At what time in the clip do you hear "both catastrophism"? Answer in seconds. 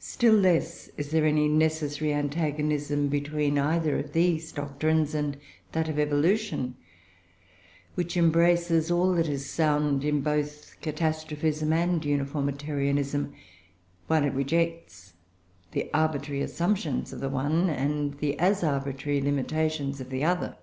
10.22-11.72